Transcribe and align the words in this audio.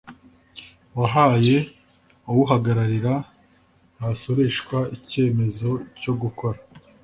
wahaye 0.99 1.57
uwuhagararira 2.29 3.13
abasoreshwa 4.01 4.77
icyemezo 4.95 5.69
cyo 6.01 6.13
gukora 6.21 6.59